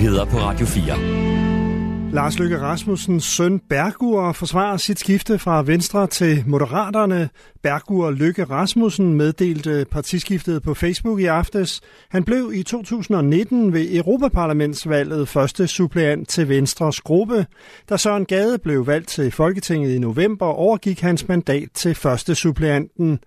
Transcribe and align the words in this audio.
Nyheder 0.00 0.24
på 0.24 0.36
Radio 0.36 0.66
4. 0.66 2.12
Lars 2.12 2.38
Løkke 2.38 2.60
Rasmussens 2.60 3.24
søn 3.24 3.60
Bergur 3.68 4.32
forsvarer 4.32 4.76
sit 4.76 4.98
skifte 4.98 5.38
fra 5.38 5.62
Venstre 5.62 6.06
til 6.06 6.44
Moderaterne. 6.46 7.28
Bergur 7.62 8.10
Løkke 8.10 8.44
Rasmussen 8.44 9.14
meddelte 9.14 9.86
partiskiftet 9.90 10.62
på 10.62 10.74
Facebook 10.74 11.20
i 11.20 11.24
aftes. 11.24 11.80
Han 12.10 12.24
blev 12.24 12.52
i 12.54 12.62
2019 12.62 13.72
ved 13.72 13.94
Europaparlamentsvalget 13.94 15.28
første 15.28 15.66
suppleant 15.66 16.28
til 16.28 16.48
Venstres 16.48 17.00
gruppe. 17.00 17.46
Da 17.88 17.96
Søren 17.96 18.24
Gade 18.24 18.58
blev 18.58 18.86
valgt 18.86 19.08
til 19.08 19.30
Folketinget 19.30 19.94
i 19.94 19.98
november, 19.98 20.46
overgik 20.46 21.00
hans 21.00 21.28
mandat 21.28 21.68
til 21.74 21.94
første 21.94 22.34
suppleanten. 22.34 23.18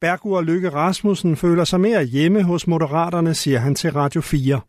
Bergur 0.00 0.40
Løkke 0.40 0.70
Rasmussen 0.70 1.36
føler 1.36 1.64
sig 1.64 1.80
mere 1.80 2.04
hjemme 2.04 2.42
hos 2.42 2.66
Moderaterne, 2.66 3.34
siger 3.34 3.58
han 3.58 3.74
til 3.74 3.92
Radio 3.92 4.20
4. 4.20 4.60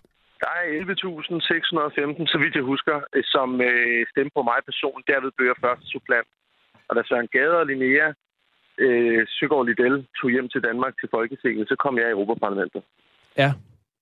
Der 0.73 0.79
er 0.79 0.85
11.615, 0.85 2.25
så 2.33 2.37
vidt 2.43 2.55
jeg 2.55 2.63
husker, 2.73 2.95
øh, 3.15 3.23
som 3.35 3.49
øh, 3.61 4.05
stemte 4.11 4.31
på 4.37 4.41
mig 4.49 4.59
person. 4.69 5.03
Derved 5.09 5.31
blev 5.37 5.47
jeg 5.47 5.63
første 5.65 5.85
supplant. 5.93 6.29
Og 6.87 6.95
da 6.95 7.01
Søren 7.09 7.29
Gade 7.35 7.55
og 7.61 7.65
Linnea 7.65 8.07
øh, 8.85 9.21
Søgaard 9.35 9.65
Liddell 9.65 9.97
tog 10.17 10.29
hjem 10.35 10.49
til 10.49 10.61
Danmark 10.67 10.93
til 10.99 11.09
Folketinget, 11.15 11.67
så 11.67 11.75
kom 11.83 11.97
jeg 11.97 12.07
i 12.07 12.15
Europaparlamentet. 12.17 12.81
Ja, 13.37 13.49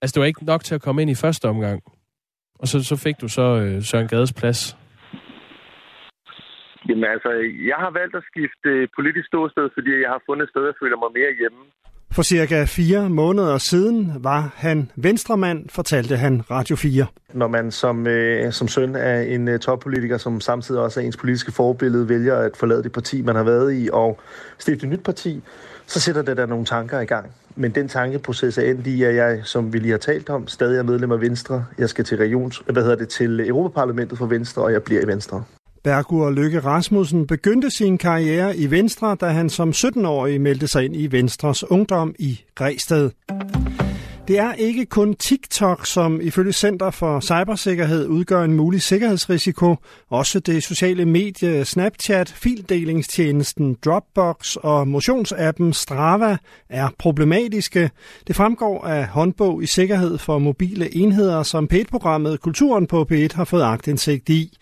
altså 0.02 0.14
det 0.14 0.22
var 0.22 0.32
ikke 0.32 0.46
nok 0.46 0.64
til 0.64 0.76
at 0.76 0.82
komme 0.86 1.02
ind 1.02 1.12
i 1.12 1.22
første 1.24 1.46
omgang. 1.54 1.80
Og 2.62 2.68
så, 2.68 2.78
så 2.90 2.96
fik 3.06 3.16
du 3.22 3.28
så 3.38 3.48
øh, 3.64 3.82
Søren 3.90 4.08
Gades 4.08 4.34
plads. 4.40 4.62
Jamen 6.88 7.08
altså, 7.16 7.32
jeg 7.72 7.78
har 7.84 7.92
valgt 8.00 8.16
at 8.16 8.28
skifte 8.32 8.70
øh, 8.70 8.88
politisk 8.98 9.28
ståsted, 9.28 9.70
fordi 9.78 9.92
jeg 10.04 10.10
har 10.16 10.22
fundet 10.28 10.44
et 10.44 10.52
sted, 10.54 10.64
jeg 10.66 10.80
føler 10.82 10.98
mig 11.04 11.12
mere 11.20 11.34
hjemme. 11.40 11.62
For 12.14 12.22
cirka 12.22 12.66
fire 12.66 13.10
måneder 13.10 13.58
siden 13.58 14.12
var 14.20 14.54
han 14.56 14.92
venstremand, 14.96 15.70
fortalte 15.70 16.18
han 16.18 16.42
Radio 16.52 16.76
4. 16.76 17.06
Når 17.34 17.48
man 17.48 17.72
som, 17.72 18.08
øh, 18.08 18.54
som 18.54 18.68
søn 18.68 18.96
af 18.96 19.24
en 19.30 19.48
øh, 19.48 19.60
toppolitiker, 19.60 20.18
som 20.18 20.42
samtidig 20.42 20.82
også 20.82 21.00
er 21.00 21.04
ens 21.04 21.18
politiske 21.18 21.52
forbillede, 21.52 22.10
vælger 22.10 22.36
at 22.36 22.58
forlade 22.58 22.84
det 22.84 22.92
parti, 22.92 23.22
man 23.22 23.36
har 23.36 23.44
været 23.44 23.74
i, 23.74 23.90
og 23.94 24.20
stifte 24.58 24.84
et 24.84 24.90
nyt 24.90 25.04
parti, 25.04 25.42
så 25.88 26.00
sætter 26.00 26.22
det 26.22 26.38
der 26.38 26.46
nogle 26.46 26.66
tanker 26.66 27.00
i 27.00 27.06
gang. 27.06 27.32
Men 27.56 27.76
den 27.76 27.88
tankeproces 27.88 28.58
er 28.58 28.62
endt 28.62 28.88
i, 28.88 29.04
at 29.04 29.16
jeg, 29.16 29.42
som 29.44 29.74
vi 29.74 29.80
lige 29.80 29.92
har 29.92 29.98
talt 29.98 30.30
om, 30.30 30.48
stadig 30.48 30.78
er 30.78 30.84
medlem 30.84 31.12
af 31.12 31.22
Venstre. 31.22 31.66
Jeg 31.78 31.90
skal 31.90 32.06
til 32.06 32.18
regions, 32.18 32.64
hvad 32.66 32.84
hedder 32.84 32.98
det, 32.98 33.10
til 33.10 33.50
Europaparlamentet 33.50 34.18
for 34.18 34.26
Venstre, 34.26 34.62
og 34.62 34.74
jeg 34.74 34.84
bliver 34.84 35.02
i 35.02 35.08
Venstre. 35.08 35.44
Bergur 35.84 36.32
Lykke 36.32 36.60
Rasmussen 36.60 37.28
begyndte 37.28 37.72
sin 37.72 37.98
karriere 37.98 38.58
i 38.58 38.72
Venstre, 38.72 39.16
da 39.16 39.28
han 39.28 39.50
som 39.50 39.70
17-årig 39.70 40.42
meldte 40.42 40.68
sig 40.68 40.86
ind 40.86 40.96
i 40.96 41.12
Venstres 41.12 41.72
Ungdom 41.72 42.16
i 42.20 42.42
Græsted. 42.56 43.12
Det 44.32 44.40
er 44.40 44.54
ikke 44.54 44.86
kun 44.86 45.16
TikTok, 45.16 45.86
som 45.86 46.22
ifølge 46.22 46.54
Center 46.54 46.90
for 46.90 47.20
Cybersikkerhed 47.20 48.08
udgør 48.08 48.44
en 48.44 48.54
mulig 48.54 48.82
sikkerhedsrisiko. 48.82 49.76
Også 50.10 50.40
det 50.40 50.64
sociale 50.64 51.06
medie 51.06 51.66
Snapchat, 51.66 52.30
fildelingstjenesten 52.30 53.78
Dropbox 53.86 54.56
og 54.56 54.88
motionsappen 54.88 55.74
Strava 55.74 56.38
er 56.70 56.90
problematiske. 56.98 57.92
Det 58.28 58.36
fremgår 58.36 58.86
af 58.86 59.08
håndbog 59.08 59.64
i 59.64 59.66
sikkerhed 59.66 60.18
for 60.18 60.40
mobile 60.40 60.96
enheder, 60.96 61.44
som 61.44 61.70
P1-programmet 61.74 62.42
Kulturen 62.42 62.88
på 62.88 63.08
P1 63.12 63.36
har 63.36 63.46
fået 63.46 63.64
agtindsigt 63.64 64.30
i. 64.30 64.58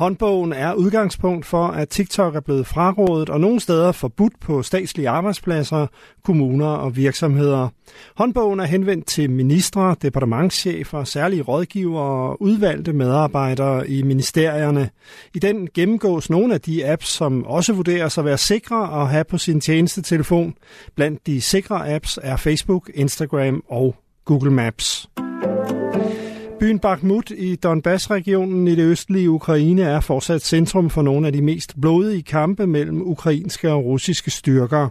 Håndbogen 0.00 0.52
er 0.52 0.74
udgangspunkt 0.74 1.46
for, 1.46 1.66
at 1.66 1.88
TikTok 1.88 2.34
er 2.36 2.40
blevet 2.40 2.66
frarådet 2.66 3.28
og 3.30 3.40
nogle 3.40 3.60
steder 3.60 3.92
forbudt 3.92 4.40
på 4.40 4.62
statslige 4.62 5.08
arbejdspladser, 5.08 5.86
kommuner 6.24 6.66
og 6.66 6.96
virksomheder. 6.96 7.68
Håndbogen 8.16 8.60
er 8.60 8.64
henvendt 8.64 9.06
til 9.10 9.30
ministre, 9.30 9.96
departementschefer, 10.02 11.04
særlige 11.04 11.42
rådgivere 11.42 12.30
og 12.30 12.42
udvalgte 12.42 12.92
medarbejdere 12.92 13.88
i 13.88 14.02
ministerierne. 14.02 14.90
I 15.34 15.38
den 15.38 15.68
gennemgås 15.74 16.30
nogle 16.30 16.54
af 16.54 16.60
de 16.60 16.86
apps, 16.86 17.08
som 17.08 17.46
også 17.46 17.72
vurderes 17.72 18.18
at 18.18 18.24
være 18.24 18.38
sikre 18.38 19.02
at 19.02 19.08
have 19.08 19.24
på 19.24 19.38
sin 19.38 19.60
tjenestetelefon. 19.60 20.54
Blandt 20.96 21.26
de 21.26 21.40
sikre 21.40 21.94
apps 21.94 22.18
er 22.22 22.36
Facebook, 22.36 22.90
Instagram 22.94 23.62
og 23.68 23.96
Google 24.24 24.50
Maps. 24.50 25.08
Byen 26.60 26.78
Bakhmut 26.78 27.30
i 27.30 27.56
Donbass-regionen 27.56 28.68
i 28.68 28.74
det 28.74 28.84
østlige 28.84 29.30
Ukraine 29.30 29.82
er 29.82 30.00
fortsat 30.00 30.42
centrum 30.42 30.90
for 30.90 31.02
nogle 31.02 31.26
af 31.26 31.32
de 31.32 31.42
mest 31.42 31.80
blodige 31.80 32.22
kampe 32.22 32.66
mellem 32.66 33.02
ukrainske 33.02 33.70
og 33.70 33.84
russiske 33.84 34.30
styrker. 34.30 34.88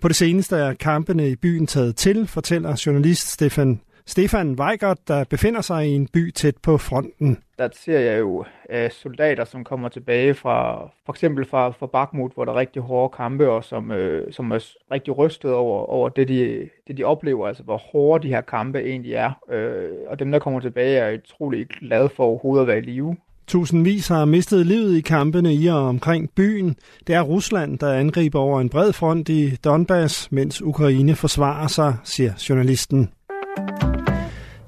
På 0.00 0.08
det 0.08 0.16
seneste 0.16 0.56
er 0.56 0.74
kampene 0.74 1.30
i 1.30 1.36
byen 1.36 1.66
taget 1.66 1.96
til, 1.96 2.26
fortæller 2.26 2.82
journalist 2.86 3.32
Stefan 3.32 3.80
Stefan 4.06 4.54
Weigert, 4.60 5.08
der 5.08 5.24
befinder 5.24 5.60
sig 5.60 5.88
i 5.88 5.90
en 5.90 6.08
by 6.12 6.30
tæt 6.30 6.54
på 6.62 6.78
fronten. 6.78 7.38
Der 7.58 7.68
ser 7.84 7.98
jeg 7.98 8.18
jo 8.20 8.38
uh, 8.38 8.90
soldater, 8.90 9.44
som 9.44 9.64
kommer 9.64 9.88
tilbage 9.88 10.34
fra 10.34 10.88
for 11.06 11.12
eksempel 11.12 11.44
fra, 11.44 11.70
fra 11.70 11.86
Bakhmut, 11.86 12.32
hvor 12.34 12.44
der 12.44 12.52
er 12.52 12.56
rigtig 12.56 12.82
hårde 12.82 13.14
kampe, 13.16 13.50
og 13.50 13.64
som, 13.64 13.90
uh, 13.90 13.96
som 14.30 14.50
er 14.50 14.74
rigtig 14.90 15.18
rystet 15.18 15.52
over, 15.52 15.78
over 15.78 16.08
det, 16.08 16.28
de, 16.28 16.68
det, 16.88 16.96
de 16.96 17.04
oplever, 17.04 17.48
altså 17.48 17.62
hvor 17.62 17.76
hårde 17.76 18.22
de 18.22 18.28
her 18.28 18.40
kampe 18.40 18.78
egentlig 18.78 19.12
er. 19.12 19.30
Uh, 19.48 20.10
og 20.10 20.18
dem, 20.18 20.32
der 20.32 20.38
kommer 20.38 20.60
tilbage, 20.60 20.98
er 20.98 21.18
utrolig 21.18 21.66
glade 21.66 22.08
for 22.08 22.24
overhovedet 22.24 22.62
at 22.62 22.68
være 22.68 22.78
i 22.78 22.80
live. 22.80 23.16
Tusindvis 23.46 24.08
har 24.08 24.24
mistet 24.24 24.66
livet 24.66 24.96
i 24.96 25.00
kampene 25.00 25.54
i 25.54 25.66
og 25.66 25.82
omkring 25.88 26.30
byen. 26.36 26.76
Det 27.06 27.14
er 27.14 27.22
Rusland, 27.22 27.78
der 27.78 27.92
angriber 27.92 28.38
over 28.38 28.60
en 28.60 28.68
bred 28.68 28.92
front 28.92 29.28
i 29.28 29.56
Donbass, 29.56 30.32
mens 30.32 30.62
Ukraine 30.62 31.14
forsvarer 31.14 31.66
sig, 31.66 31.96
siger 32.04 32.32
journalisten. 32.48 33.10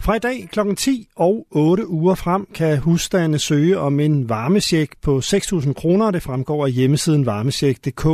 Fra 0.04 0.14
i 0.14 0.18
dag 0.18 0.48
kl. 0.52 0.74
10 0.76 1.08
og 1.16 1.46
8 1.50 1.88
uger 1.88 2.14
frem 2.14 2.46
kan 2.54 2.78
husstande 2.78 3.38
søge 3.38 3.78
om 3.78 4.00
en 4.00 4.28
varmesjek 4.28 4.90
på 5.02 5.18
6.000 5.18 5.72
kroner. 5.72 6.10
Det 6.10 6.22
fremgår 6.22 6.66
af 6.66 6.72
hjemmesiden 6.72 7.26
varmesjek.dk. 7.26 8.06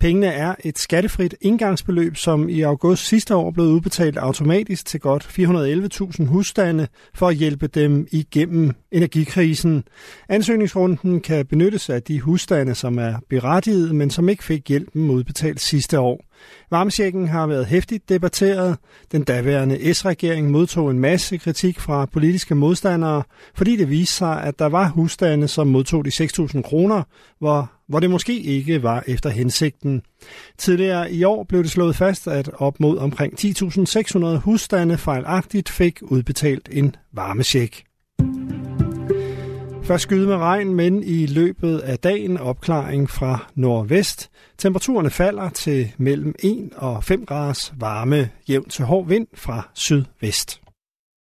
Pengene 0.00 0.26
er 0.26 0.54
et 0.64 0.78
skattefrit 0.78 1.34
indgangsbeløb, 1.40 2.16
som 2.16 2.48
i 2.48 2.60
august 2.60 3.06
sidste 3.06 3.36
år 3.36 3.50
blev 3.50 3.66
udbetalt 3.66 4.16
automatisk 4.16 4.86
til 4.86 5.00
godt 5.00 5.24
411.000 5.24 6.24
husstande 6.24 6.88
for 7.14 7.28
at 7.28 7.36
hjælpe 7.36 7.66
dem 7.66 8.06
igennem 8.12 8.72
energikrisen. 8.92 9.84
Ansøgningsrunden 10.28 11.20
kan 11.20 11.46
benyttes 11.46 11.90
af 11.90 12.02
de 12.02 12.20
husstande, 12.20 12.74
som 12.74 12.98
er 12.98 13.14
berettiget, 13.30 13.94
men 13.94 14.10
som 14.10 14.28
ikke 14.28 14.44
fik 14.44 14.68
hjælpen 14.68 15.10
udbetalt 15.10 15.60
sidste 15.60 16.00
år. 16.00 16.20
Varmesjekken 16.70 17.28
har 17.28 17.46
været 17.46 17.66
hæftigt 17.66 18.08
debatteret. 18.08 18.76
Den 19.12 19.22
daværende 19.22 19.94
S-regering 19.94 20.50
modtog 20.50 20.90
en 20.90 20.98
masse 20.98 21.38
kritik 21.38 21.80
fra 21.80 22.06
politiske 22.06 22.54
modstandere, 22.54 23.22
fordi 23.54 23.76
det 23.76 23.90
viste 23.90 24.14
sig, 24.14 24.42
at 24.42 24.58
der 24.58 24.66
var 24.66 24.88
husstande, 24.88 25.48
som 25.48 25.66
modtog 25.66 26.04
de 26.04 26.10
6.000 26.10 26.62
kroner, 26.62 27.02
hvor, 27.38 27.75
hvor 27.88 28.00
det 28.00 28.10
måske 28.10 28.40
ikke 28.40 28.82
var 28.82 29.04
efter 29.06 29.30
hensigten. 29.30 30.02
Tidligere 30.58 31.12
i 31.12 31.24
år 31.24 31.44
blev 31.44 31.62
det 31.62 31.70
slået 31.70 31.96
fast, 31.96 32.28
at 32.28 32.50
op 32.54 32.80
mod 32.80 32.98
omkring 32.98 33.32
10.600 33.40 34.26
husstande 34.36 34.98
fejlagtigt 34.98 35.68
fik 35.68 35.98
udbetalt 36.02 36.68
en 36.72 36.96
varmesjek. 37.12 37.84
Først 39.86 40.02
skyde 40.02 40.26
med 40.26 40.36
regn, 40.36 40.74
men 40.74 41.02
i 41.02 41.26
løbet 41.26 41.78
af 41.78 41.98
dagen 41.98 42.38
opklaring 42.38 43.10
fra 43.10 43.46
nordvest. 43.54 44.30
Temperaturerne 44.58 45.10
falder 45.10 45.48
til 45.48 45.92
mellem 45.98 46.34
1 46.38 46.70
og 46.76 47.04
5 47.04 47.26
graders 47.26 47.72
varme, 47.78 48.30
jævn 48.48 48.68
til 48.68 48.84
hård 48.84 49.08
vind 49.08 49.26
fra 49.34 49.68
sydvest. 49.74 50.65